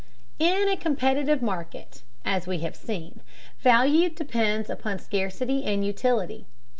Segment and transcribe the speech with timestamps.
[0.39, 3.19] In a competitive market, as we have seen,
[3.59, 6.47] value depends upon scarcity and utility.